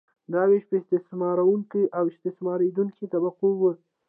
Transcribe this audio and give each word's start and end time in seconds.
دا 0.33 0.41
ویش 0.49 0.63
په 0.69 0.75
استثمارونکې 0.81 1.83
او 1.97 2.03
استثماریدونکې 2.11 3.05
طبقو 3.13 3.49
وو. 3.59 3.71